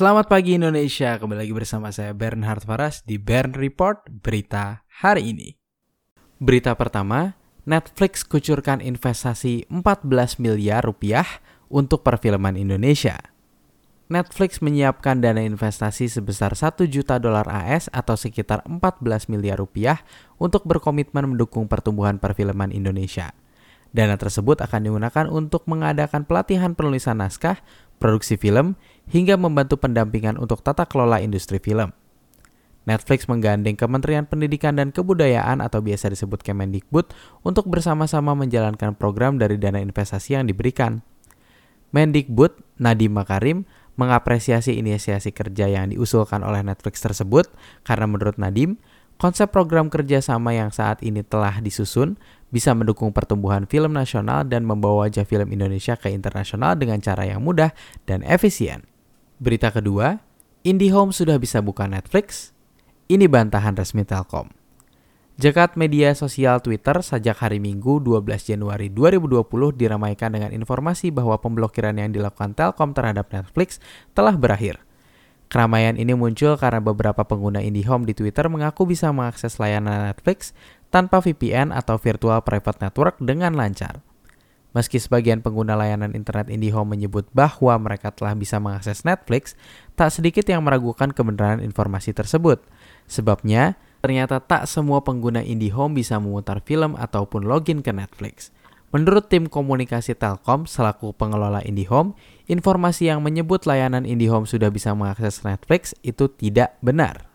[0.00, 5.52] Selamat pagi Indonesia, kembali lagi bersama saya Bernhard Faras di Bern Report Berita hari ini.
[6.40, 7.36] Berita pertama,
[7.68, 11.28] Netflix kucurkan investasi 14 miliar rupiah
[11.68, 13.20] untuk perfilman Indonesia.
[14.08, 20.00] Netflix menyiapkan dana investasi sebesar 1 juta dolar AS atau sekitar 14 miliar rupiah
[20.40, 23.36] untuk berkomitmen mendukung pertumbuhan perfilman Indonesia.
[23.90, 27.58] Dana tersebut akan digunakan untuk mengadakan pelatihan penulisan naskah,
[28.00, 28.80] produksi film,
[29.12, 31.92] hingga membantu pendampingan untuk tata kelola industri film.
[32.88, 37.12] Netflix menggandeng Kementerian Pendidikan dan Kebudayaan atau biasa disebut Kemendikbud
[37.44, 41.04] untuk bersama-sama menjalankan program dari dana investasi yang diberikan.
[41.92, 43.68] Mendikbud, Nadiem Makarim,
[44.00, 47.52] mengapresiasi inisiasi kerja yang diusulkan oleh Netflix tersebut
[47.84, 48.80] karena menurut Nadiem,
[49.20, 52.16] konsep program kerjasama yang saat ini telah disusun
[52.50, 57.42] bisa mendukung pertumbuhan film nasional dan membawa wajah film Indonesia ke internasional dengan cara yang
[57.42, 58.86] mudah dan efisien.
[59.40, 60.20] Berita kedua,
[60.66, 62.52] IndiHome sudah bisa buka Netflix?
[63.08, 64.52] Ini bantahan resmi Telkom.
[65.40, 71.96] Jakat media sosial Twitter sejak hari Minggu 12 Januari 2020 diramaikan dengan informasi bahwa pemblokiran
[71.96, 73.80] yang dilakukan Telkom terhadap Netflix
[74.12, 74.84] telah berakhir.
[75.50, 80.52] Keramaian ini muncul karena beberapa pengguna IndiHome di Twitter mengaku bisa mengakses layanan Netflix
[80.90, 84.02] tanpa VPN atau Virtual Private Network dengan lancar.
[84.70, 89.58] Meski sebagian pengguna layanan internet IndiHome menyebut bahwa mereka telah bisa mengakses Netflix,
[89.98, 92.62] tak sedikit yang meragukan kebenaran informasi tersebut.
[93.10, 98.54] Sebabnya, ternyata tak semua pengguna IndiHome bisa memutar film ataupun login ke Netflix.
[98.90, 102.14] Menurut tim komunikasi Telkom selaku pengelola IndiHome,
[102.46, 107.26] informasi yang menyebut layanan IndiHome sudah bisa mengakses Netflix itu tidak benar.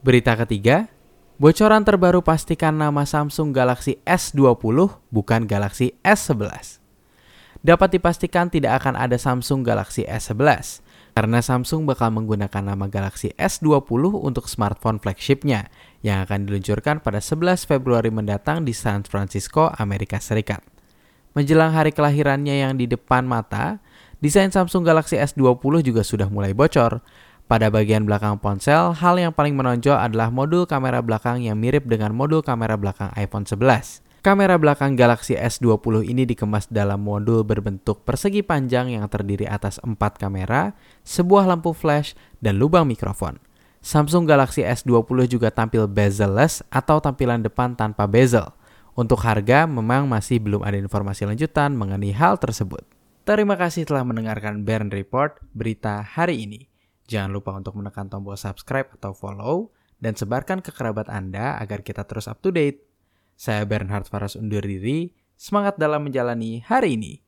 [0.00, 0.92] Berita ketiga,
[1.38, 4.58] Bocoran terbaru pastikan nama Samsung Galaxy S20
[5.14, 6.82] bukan Galaxy S11.
[7.62, 10.82] Dapat dipastikan tidak akan ada Samsung Galaxy S11
[11.14, 15.70] karena Samsung bakal menggunakan nama Galaxy S20 untuk smartphone flagshipnya
[16.02, 20.58] yang akan diluncurkan pada 11 Februari mendatang di San Francisco, Amerika Serikat.
[21.38, 23.78] Menjelang hari kelahirannya yang di depan mata,
[24.18, 26.98] desain Samsung Galaxy S20 juga sudah mulai bocor
[27.48, 32.12] pada bagian belakang ponsel, hal yang paling menonjol adalah modul kamera belakang yang mirip dengan
[32.12, 34.04] modul kamera belakang iPhone 11.
[34.20, 39.96] Kamera belakang Galaxy S20 ini dikemas dalam modul berbentuk persegi panjang yang terdiri atas 4
[40.20, 40.76] kamera,
[41.08, 42.12] sebuah lampu flash,
[42.44, 43.40] dan lubang mikrofon.
[43.80, 48.52] Samsung Galaxy S20 juga tampil bezel-less atau tampilan depan tanpa bezel.
[48.92, 52.84] Untuk harga, memang masih belum ada informasi lanjutan mengenai hal tersebut.
[53.24, 56.67] Terima kasih telah mendengarkan Bern Report berita hari ini.
[57.08, 62.04] Jangan lupa untuk menekan tombol subscribe atau follow dan sebarkan ke kerabat Anda agar kita
[62.04, 62.84] terus up to date.
[63.32, 67.27] Saya Bernhard Faras undur diri, semangat dalam menjalani hari ini.